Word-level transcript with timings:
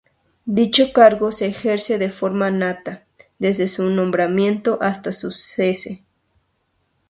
Dicho 0.47 0.93
cargo 0.93 1.31
se 1.31 1.45
ejerce 1.45 1.99
de 1.99 2.09
forma 2.09 2.49
nata, 2.49 3.05
desde 3.37 3.67
su 3.67 3.87
nombramiento 3.87 4.79
hasta 4.81 5.11
su 5.11 5.29
cese. 5.29 6.03